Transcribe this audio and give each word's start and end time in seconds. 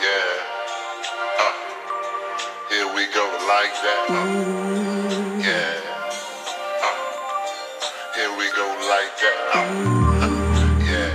Yeah. 0.00 0.08
Uh, 1.40 1.52
here 2.70 2.88
we 2.94 3.04
go 3.12 3.24
like 3.46 3.74
that. 3.84 4.08
Uh, 4.08 4.14
yeah. 5.44 5.76
Uh, 6.86 6.96
here 8.16 8.32
we 8.38 8.46
go 8.56 8.64
like 8.88 9.12
that. 9.20 9.38
Uh, 9.52 9.60
uh 10.24 10.32
yeah. 10.88 11.12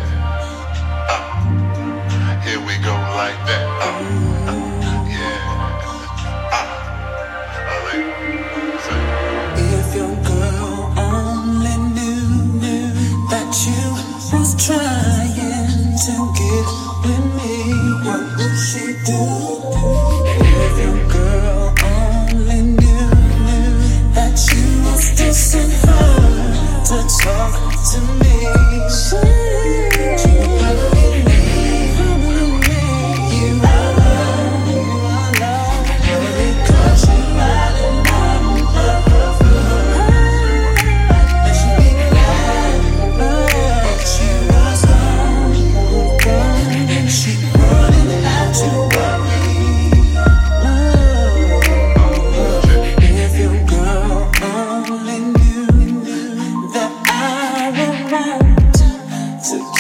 Uh, 1.10 1.24
here 2.46 2.62
we 2.62 2.76
go 2.86 2.94
like 3.18 3.42
that. 3.50 3.66
Uh, 3.82 3.98
yeah. 5.10 5.42
If 9.58 9.96
your 9.96 10.16
girl 10.30 10.94
only 11.00 11.76
knew 11.96 12.30
that 13.32 13.50
you 13.66 13.82
was 14.38 14.54
trying 14.64 15.45
to 16.06 16.12
get 16.34 16.66
with 17.04 17.26
me. 17.36 17.74
What 18.06 18.22
would 18.38 18.58
she 18.60 18.94
do? 19.06 19.95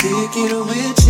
Take 0.06 0.38
it 0.38 0.53
with 0.53 1.05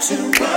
to 0.00 0.49